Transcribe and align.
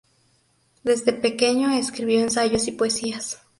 Desde 0.83 1.13
pequeño 1.13 1.69
escribió 1.69 2.21
ensayos 2.21 2.67
y 2.67 2.71
poesías. 2.71 3.39